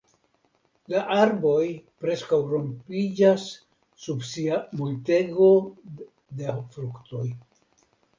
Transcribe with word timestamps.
La 0.91 0.99
arboj 1.15 1.65
preskaŭ 2.05 2.39
rompiĝas 2.53 3.43
sub 4.05 4.25
sia 4.29 4.57
multego 4.81 5.51
da 6.41 6.57
fruktoj. 6.77 7.23